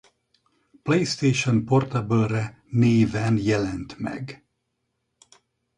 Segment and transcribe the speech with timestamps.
[0.83, 4.43] PlayStation Portable-re néven jelent meg.